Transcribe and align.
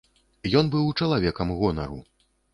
Ён 0.61 0.71
быў 0.75 0.87
чалавекам 0.99 1.53
гонару. 1.61 2.03